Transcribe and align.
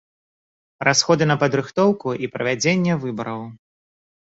Расходы 0.89 1.23
на 1.33 1.35
падрыхтоўку 1.43 2.15
і 2.23 2.31
правядзенне 2.33 2.99
выбараў. 3.07 3.41